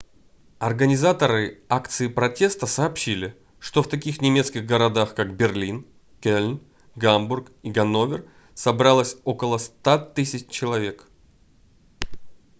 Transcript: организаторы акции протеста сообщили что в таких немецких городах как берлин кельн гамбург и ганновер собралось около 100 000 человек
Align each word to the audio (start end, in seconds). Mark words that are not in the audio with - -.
организаторы 0.59 1.61
акции 1.69 2.07
протеста 2.07 2.65
сообщили 2.65 3.37
что 3.59 3.83
в 3.83 3.87
таких 3.87 4.19
немецких 4.19 4.65
городах 4.65 5.13
как 5.13 5.35
берлин 5.35 5.85
кельн 6.21 6.59
гамбург 6.95 7.51
и 7.61 7.69
ганновер 7.69 8.25
собралось 8.55 9.15
около 9.25 9.59
100 9.59 9.89
000 9.91 10.07
человек 10.49 11.07